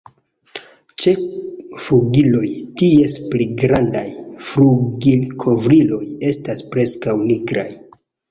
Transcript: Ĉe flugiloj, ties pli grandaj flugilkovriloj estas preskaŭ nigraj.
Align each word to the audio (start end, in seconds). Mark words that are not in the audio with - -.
Ĉe 1.01 1.11
flugiloj, 1.81 2.47
ties 2.81 3.17
pli 3.33 3.47
grandaj 3.65 4.03
flugilkovriloj 4.47 6.03
estas 6.33 6.65
preskaŭ 6.73 7.17
nigraj. 7.33 7.69